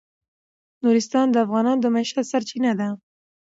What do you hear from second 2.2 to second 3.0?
سرچینه ده.